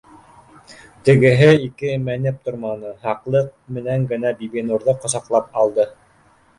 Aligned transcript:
Тегеһе 1.09 1.49
ике- 1.65 1.99
мәнеп 2.07 2.41
торманы, 2.49 2.95
һаҡлыҡ 3.05 3.55
менән 3.79 4.11
генә 4.15 4.35
Бибинурҙы 4.43 5.01
ҡосаҡлап 5.07 5.65
алды 5.65 5.93